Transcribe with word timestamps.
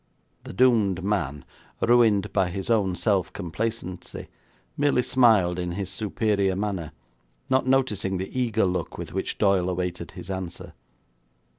The 0.45 0.53
doomed 0.53 1.03
man, 1.03 1.45
ruined 1.79 2.33
by 2.33 2.49
his 2.49 2.71
own 2.71 2.95
self 2.95 3.31
complacency, 3.31 4.29
merely 4.75 5.03
smiled 5.03 5.59
in 5.59 5.73
his 5.73 5.91
superior 5.91 6.55
manner, 6.55 6.91
not 7.51 7.67
noticing 7.67 8.17
the 8.17 8.35
eager 8.41 8.65
look 8.65 8.97
with 8.97 9.13
which 9.13 9.37
Doyle 9.37 9.69
awaited 9.69 10.09
his 10.09 10.31
answer. 10.31 10.73